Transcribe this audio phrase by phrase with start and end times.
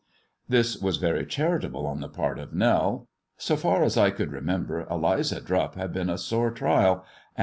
[0.49, 3.07] This was very charitable on the part of Nell.
[3.37, 7.39] So tar I could remember Eli^a Drupp had been a sore trial, and